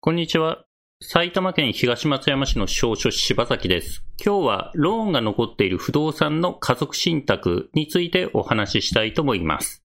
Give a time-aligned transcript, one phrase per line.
[0.00, 0.64] こんにちは。
[1.02, 4.04] 埼玉県東松山市の少書柴崎です。
[4.24, 9.82] 今日はローンが残っている不動産の家族信託についてお話ししたいと思います。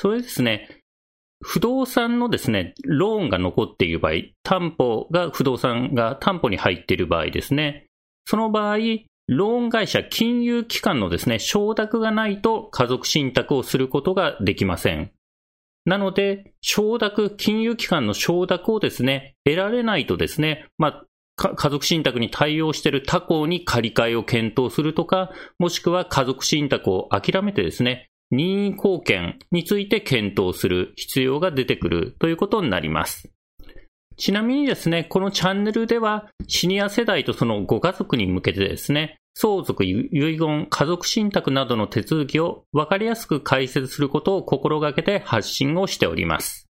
[0.00, 0.80] それですね、
[1.40, 7.86] 不動産のですね、ローンが残っている場合、担保が不動産が担保に入っている場合ですね、
[8.26, 8.78] その場合、
[9.28, 15.12] ローン会社、金融機関のですね、承諾がないと家族信託をすることができません。
[15.88, 21.04] なので、承諾、金融機関の承諾をですね、得られないとですね、まあ、
[21.54, 33.30] 家族信託に対応している他行に借り換えを検討するとか、もしくは家族信託を諦めてですね、任意貢献について検討する必要が出てくるということになります。
[34.18, 46.66] ちなみにですね、このチャンネルでは、シニア世代とそのご家族に向けてですね、相続、遺言、家族信託などの手続きを分かりやすく解説することを心がけて発信をしております。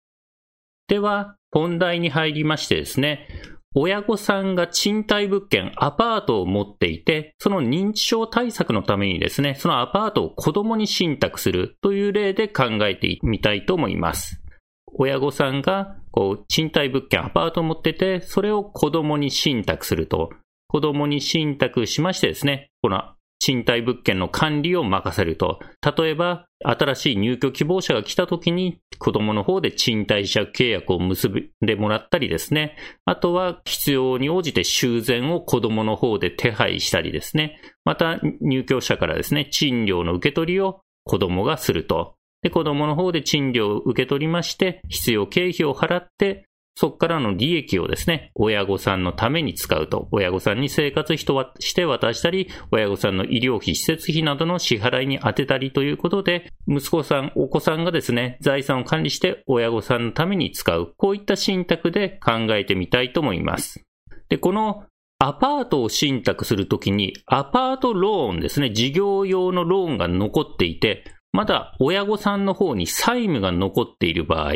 [0.89, 3.29] では、本題に入りましてですね、
[3.75, 14.41] 親御さんが賃貸物件、アパートを持っていて、その認知症対策のためにですね、そのアパートを子供に信託するという例で考えてみたいと思います。
[14.87, 20.31] 親御さんが、こう、賃貸物件、アパートを持ってて、それを子供に信託すると。
[20.75, 23.01] 子供に信託しましてですね、この
[23.39, 25.61] 賃貸物件の管理を任せると。
[25.97, 32.75] 例えば、新しい入居希望者が来た時に、子供の方で賃貸借契約を結んでもらったりですね。
[33.05, 37.61] あとは、必要に応じて修繕を子供の方で手配したりですね。
[37.85, 42.17] また、入居者からですね、賃料の受け取りを子供がすると。
[42.43, 50.09] で、子供の方で賃料を受け取りまして、必要経費を払って、そこからの利益をですね、親御さんのために使うと。
[50.11, 60.95] 親御さんに生活費として渡したり、親御さんの医療費、施設費などの支払いに充てたりということで、息子さん、お子さんがですね、財産を管理して親御さんのために使う。
[60.97, 63.85] こういった信託で考えてみたいと思います。
[64.29, 64.85] で、この
[65.21, 74.53] アパートを信託するときに、アパートローンですね、事業用のローンが残っていて、まだ親御さんの方に債務が残っている場合、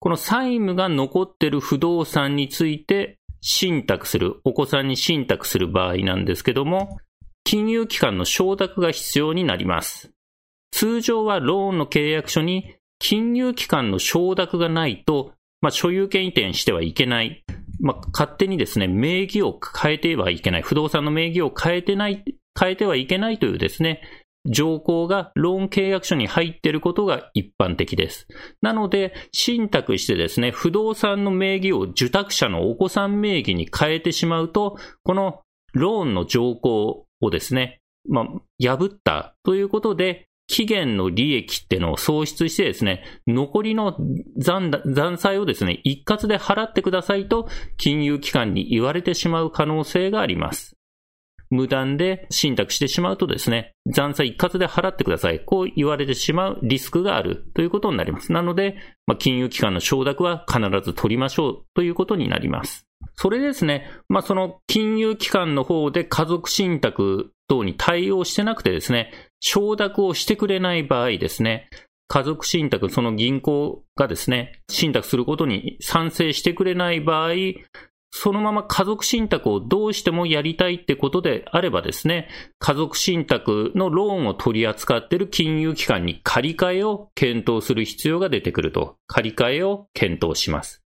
[0.00, 6.98] この債務が残ってる不動産について信託する、お子さんに信託する場合なんですけども、
[7.44, 10.10] 金融機関の承諾が必要になります。
[10.70, 17.44] 通常はローンの契約書に金融機関の承諾がないと、まあ、所有権移転してはいけない。
[17.80, 20.62] まあ、勝手にですね、名義を変えてはいけない。
[20.62, 22.24] 不動産の名義を変えてない、
[22.58, 24.02] 変えてはいけないというですね、
[24.46, 28.26] 条項がローン契約書に入っていることが一般的です。
[28.62, 35.40] なので、信託してですね、不動産の名義を受託者のお子さん名義に変えてしまうと、この
[35.74, 38.26] ローンの条項をですね、まあ、
[38.58, 43.96] 破ったということで、期限の利益っていうのを創出してですね、残りの
[44.36, 50.79] 残残債をですね、一括で払ってくださいと金融機関に言われてしまう可能性があります。
[51.50, 55.40] 無断で信託してしまうとですね、残債一括で払ってください。
[55.44, 58.32] こう言われてしまうリスクがあるということになります。
[58.32, 62.86] なので、まあ、金融機関の承諾は必ず取りましょうということになります。
[63.16, 71.68] それですね、まあ、その金融機関の方で家族信託等に対応してなくてですね、承諾をしてくれない場合ですね、
[72.08, 77.30] 家族信託、その銀行がですね、信託することに賛成してくれない場合、
[78.12, 82.28] そのまま家族信託をどうしてもやりたいってことであればですね、
[82.58, 88.96] 家族信託のローンを取り扱っている金融機関に借り換えを検討する必要が出てくると。
[89.06, 90.82] 借り換えを検討します。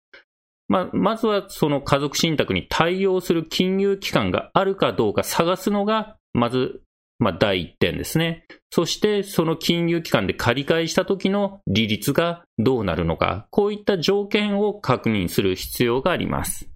[0.69, 6.83] まあ、まずはその家族信託に対応する金融機関があるかどうか探すのが、まず、
[7.19, 8.45] まあ、第一点ですね。
[8.71, 16.71] そして、その金融機関で借り換えした時の利率がどうなるのか、こういった条件を確認する必要があります。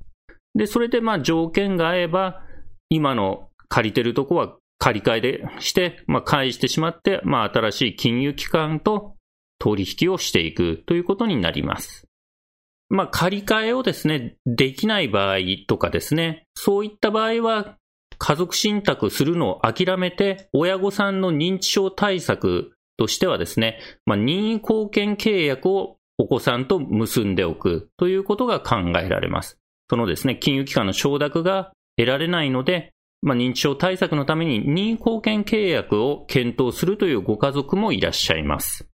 [0.54, 2.42] で、それでまあ条件が合えば、
[2.88, 9.16] 今の借りてるとこは借り換えでして、まあ返してしまって、まあ新しい金融機関と
[9.58, 12.06] 取引をしていくということになります。
[12.88, 17.76] まあ借り換えをですね、できない場合とかですね、そういった場合は
[18.18, 29.61] 家族信託するのを諦めて、親御さんの認知症対策としてはですね、まあ任意貢献契約をお子さんと結んでおくということが考えられます。
[29.92, 38.88] そのですね、金融機関の承諾が得られないので、まあ、認知症対策のために任意貢献契約を検討するというご家族もいらっしゃいます。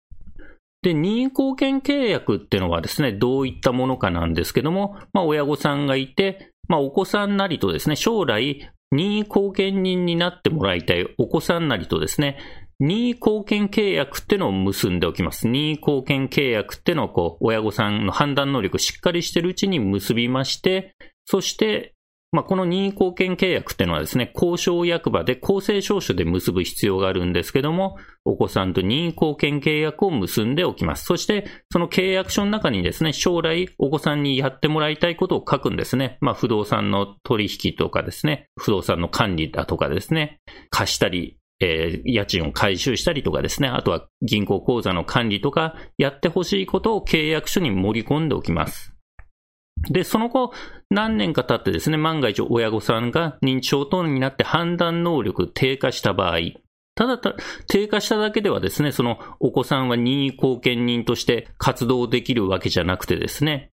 [0.84, 12.38] で、任意貢献契約っていうのはですね、どういったものかなんですけども、まあ、親御さんがいて、まあ、お子さんなりとですね、将来、任意貢献人になってもらいたいお子さんなりとですね、
[12.80, 15.48] 任意貢献契約ってのを結んでおきます。
[15.48, 20.94] 任意貢献契約ってのをこう、親御さんの判断能力をしっかりしてるうちに結びまして、
[21.26, 21.94] そして、
[22.36, 27.96] まあ、この任意貢献契約っていうのはですね、交渉役場で公正証書で結ぶ必要があるんですけども、
[28.26, 31.06] お子さんと任意貢献契約を結んでおきます。
[31.06, 36.18] そして、その契約書の中にですね、将来お子さんにやってもらいたいことを書くんですね。
[36.20, 40.42] まあ、不動産の取引とかですね、不動産の管理だとかですね、
[40.72, 48.94] 貸したり、えー、家賃を回収したりとかですね、あとは銀行口座の管理とか、やってほしいことを契約書に盛り込んでおきます。
[49.90, 50.52] で、その後、
[50.90, 56.40] 何年か経ってですね、万が一親御さんが認知症等になって判断能力低下した場合、
[56.96, 57.36] ただた、
[57.68, 63.72] 低下しただけではですね、そのお子さんは任意後見人として活動できるわけじゃなくてですね、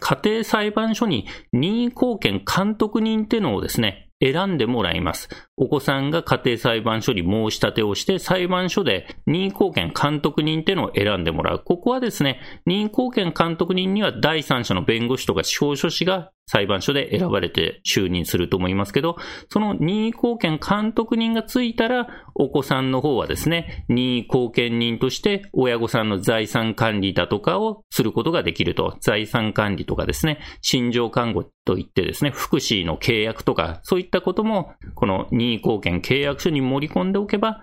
[0.00, 5.28] 家庭裁判所に任意後見監督人っていうのをですね、選んでもらいます。
[5.56, 11.62] お子さんが家庭裁判所に申し立てをして、裁判所で任意貢献監督人っていうのを選んでもらう。
[11.64, 19.16] ここはですね、任意貢献監督人には第三者の弁護士とか司法書士が裁判所で選ばれて就任すると思いますけど、
[19.50, 28.96] その任意貢献監督人がついたら、お子さんの方はですね、任意貢献人として親御さんの財産管理だとかをすることができると。
[29.00, 37.62] 財産管理とかですね、心情看護といってですね、福祉の契約とか、そういったことも、この任意貢献契約書に盛り込んでおけば、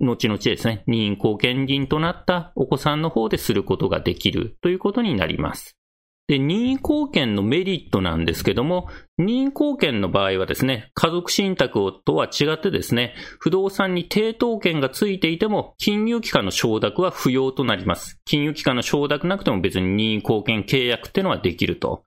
[0.00, 5.76] 後々ですね、任意貢献人となったお子さんの方ですることができるということになります。
[6.26, 8.88] で、任意貢献のメリットなんですけども、
[9.18, 18.18] 任意貢献の場合はですね、家族信託とは違ってですね、不動産に抵当権がついていても、金融機関の承諾は不要となります。
[18.24, 22.04] 金融機関の承諾なくても別に任意貢献契約っていうのはできると。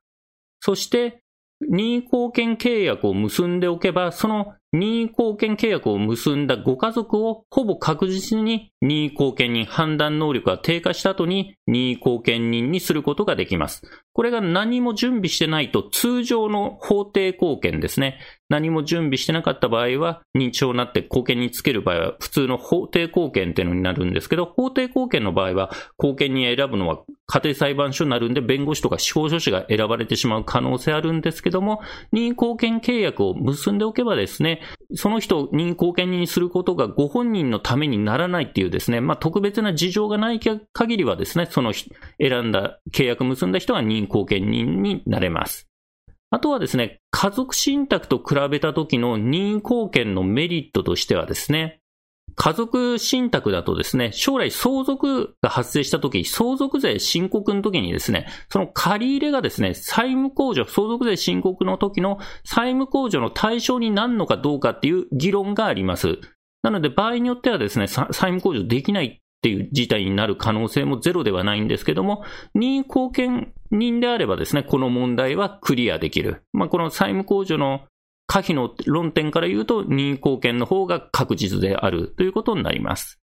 [0.61, 1.21] そして、
[1.61, 13.81] 任意貢献契約を結んでおけば、その任意貢献契約を結んだご家族をほぼ確実に任意貢献人判断能力が低下した後に任意貢献人にすることができます。
[14.13, 18.19] これが何も準備してないと通常の法定貢献ですね。
[18.49, 31.81] 何も準備してなかった場合は認知症になって貢献につける場合は普通の法定貢献っていうのになるんですけど、法定貢献の場合は貢献人選ぶのは家庭裁判所になるんで弁護士とか司法書士が選ばれてしまう可能性あるんですけども、
[32.11, 34.56] 任意貢献契約を結んでおけばですね、
[34.95, 45.67] その人を任意後見人にすることがご本人のためにならないっていうですね、まあ、特別な事情がない限りはですね、その選んだ、契約結んだ人は任意後見人になれます。
[46.29, 51.81] あとはですね、家族信託と比べた時の任意貢献のメリットとしてはですね、
[52.39, 66.19] 家族信託だとですね、将来相続が発生した時、相続税申告の時にですね、その借り入れがですね、債務控除、相続税申告の時の債務控除の対象になるのかどうかっていう議論があります。
[66.61, 72.23] なので場合によってはですね、債務控除できないっていう事態になる可能性もゼロではないんですけども、
[72.53, 76.43] 任意貢献人であればですね、この問題はクリアできる。
[76.53, 77.81] まあ、この債務控除の
[78.37, 83.19] 可否の論点から言うと、任意貢献の方が確実であるということになります。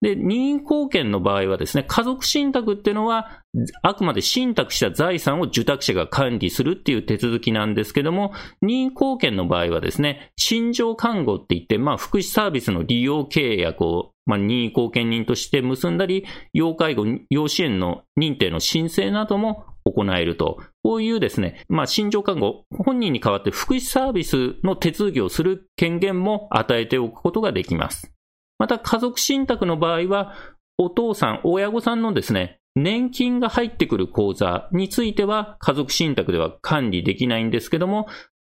[0.00, 3.42] で、任意貢献の場合はですね、家族信託っていうのは、
[3.82, 8.32] あくまで信託した財産を受託者が管理するっていう手続きなんですけども、
[8.62, 16.24] 任意貢献の場合はですね、心情看護って言って、まあ、福祉サービスの利用契約を、まあ、任意貢献人として結んだり、
[16.54, 20.62] 要介護、要支援の認定の申請なども行えると。
[20.82, 28.14] こういうですね、まあ、心情看護、本人に代わって福祉サービスの手続きをする権限も与えておくことができます。
[28.60, 30.34] また、家族信託の場合は、
[30.76, 38.06] お父さん、親御さんのですね、年金が入ってくる口座については家族信託では管理できないんですけども、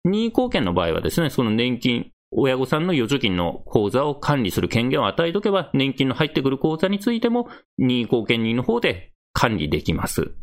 [0.04, 10.34] 任意貢献の場合はですね、その年金、親御さんの預貯金の口座を管理する権限を与えておけば、年金の入ってくる口座についても任意貢献人の方で管理できます。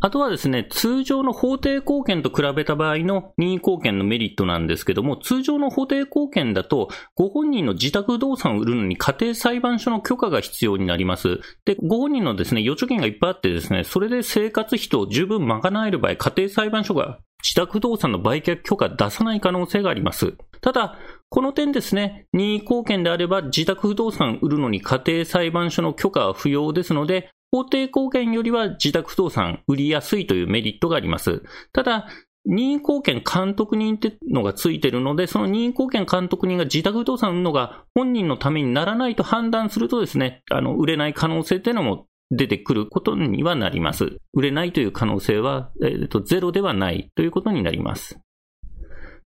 [0.00, 11.40] あとはですね、通常の法定貢献と比べた場合の任意貢献のメリットなんですけども、通常の法定貢献だと、ご本人の自宅不動産を売るのに家庭裁判所の許可が必要になります。
[11.64, 20.34] で、ご本人のですね、預貯金がいっぱいあってですね、それで生活費と十分賄える場合、家庭裁判所が自宅不動産の売却許可出さない可能性があります。
[20.60, 20.98] ただ、
[21.28, 31.42] この点ですね、任意貢献であれば自宅不動産売るのに家庭裁判所の許可は不要ですので、法定貢献よりは自宅不動産売りやすいというメリットがあります。
[31.72, 32.06] ただ、
[32.46, 44.18] 任意貢献監督人ってのがついてるので、その任意貢献監督人が自宅不動産売るのが本人のためにならないと判断するとですね、あの、売れない可能性っていうのも出てくることにはなります。
[44.32, 48.18] 売れないという可能性は、えー、とゼロではないということになります。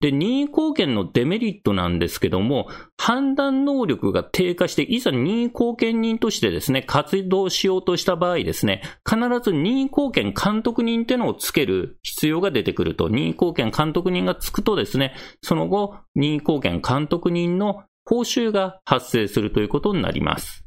[0.05, 2.69] で、任意貢献のデメリットなんですけども、
[2.99, 20.67] 判断能力が低下して、いざ任意貢献人としてですね、活動しようとした場合ですね、必ず任意貢献監督人ってのをつける必要が出てくると、任意貢献監督人がつくとですね、その後、任意貢献監督人の報酬が発生するということになります。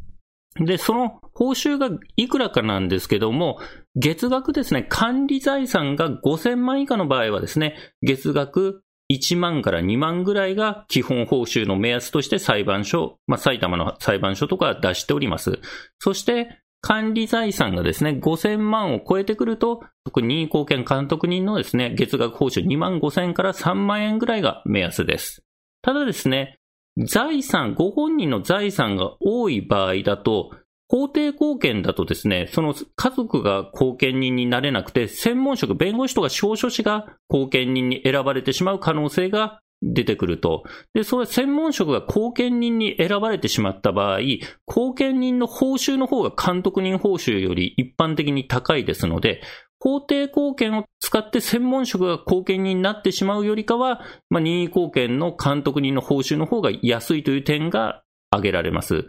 [0.60, 3.60] で、その報酬がいくらかなんですけども、
[3.96, 15.60] 月額ですね、管理財産が5000万以下の場合はですね、月額1万から2万ぐらいが基本報酬の目安として裁判所、まあ、埼玉の裁判所とか出しております。
[16.00, 25.42] そして、管理財産がですね、5000万を超えてくると、特に任意貢献監督人のですね、月額報酬2万5000から3万円ぐらいが目安です。
[25.82, 26.60] ただですね、
[27.06, 30.52] 財産、ご本人の財産が多い場合だと、
[30.89, 40.63] 法定貢献だとですね、その家族が後見人になれなくて、専門職、弁護士とか証書士が後見人に選ばれてしまう可能性が出てくると。
[40.94, 44.20] で、それ専門職が後見人に選ばれてしまった場合、
[44.65, 49.41] 後見人の報酬の方が監督人報酬より一般的に高いですので、
[49.79, 58.01] 法定貢献を使って専門職が後見人になってしまうよりかは、まあ、任意貢献の監督人の報酬の方が安いという点が
[58.32, 59.06] 挙げられます。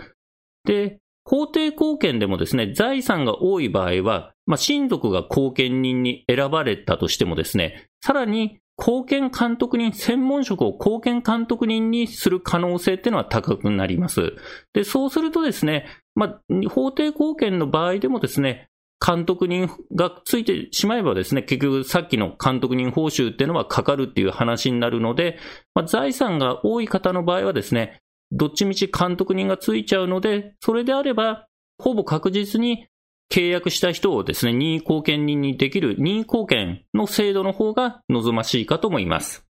[0.65, 14.37] で、法定貢献でもですね、財産が多い場合は、まあ、親族が後見人に選ばれたとしてもですね、さらに貢献監督人、専門職を貢献監督人にする可能性っていうのは高くなります。
[14.73, 18.69] で、そうするとですね、まあ、法定貢献の場合でもですね、
[19.07, 25.39] 監督人がついてしまえばですね、結局さっきの監督人報酬っていうのはかかるっていう話になるので、
[25.75, 28.01] まあ、財産が多い方の場合はですね、
[28.33, 31.47] どっちみち監督人がついちゃうので、それであれば、
[31.79, 32.89] ほぼ確実に
[33.31, 39.45] 契約した人をですね、任意貢献人にできる任意貢献の制度の方が望ましいかと思います。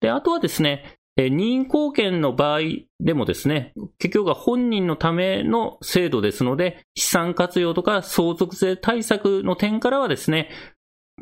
[0.00, 2.60] で、あとはですね、任意貢献の場合
[3.00, 10.50] でもですね、結局は本人のための制度ですので、資産活用とか相続税対策の点からはですね、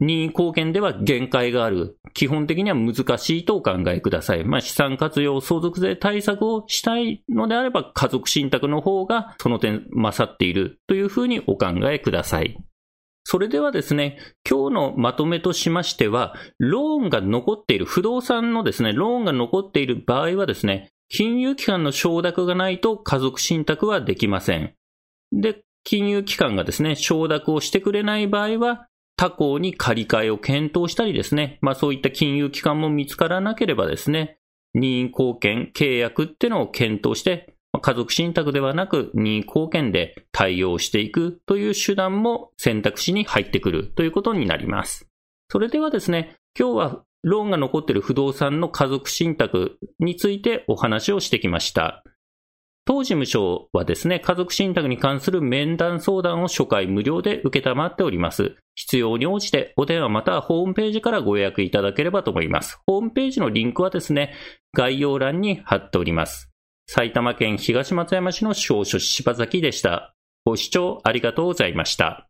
[0.00, 1.98] 任意貢献では限界がある。
[2.14, 4.44] 基本的には難しいとお考えください。
[4.44, 12.56] まあ、資産活用、相続税対策をしたいのであれば、家族信託の方がその点勝っているというふうにお考えください。
[13.24, 24.74] それではですね、今日のまとめとしましては、ローンが残っている、不動産のですね、ローンが残っている場合はですね、金融機関の承諾がないと家族信託はできません。
[25.32, 34.38] で、金融機関がですね、承諾をしてくれない場合は、他行に借り換えを検討したりですね、まあそういった金融機関も見つからなければですね、
[34.74, 45.08] 任意貢献契約ってのを検討して、家族信託ではなく任意貢献で対応していくという手段も選択肢に入ってくるということになります。
[45.50, 52.04] それではですね、今日はローンが残っている不動産の家族信託についてお話をしてきました。
[52.86, 58.56] 当事務所はですね、家族信託に関する面談相談を初回無料で受けたまっております。
[58.74, 62.78] 必要に応じてお電話またはホームページからご予約いただければと思います。
[62.86, 64.34] ホームページのリンクはですね、
[64.74, 66.50] 概要欄に貼っております。
[66.86, 70.12] 埼玉県東松山市の少書柴崎でした。
[70.44, 72.28] ご視聴ありがとうございました。